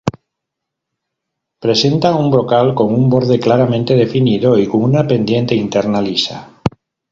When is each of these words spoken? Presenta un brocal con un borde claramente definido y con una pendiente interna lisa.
Presenta 1.59 2.15
un 2.15 2.31
brocal 2.31 2.73
con 2.73 2.91
un 2.91 3.07
borde 3.07 3.39
claramente 3.39 3.93
definido 3.95 4.57
y 4.57 4.67
con 4.67 4.81
una 4.81 5.05
pendiente 5.05 5.53
interna 5.53 6.01
lisa. 6.01 6.59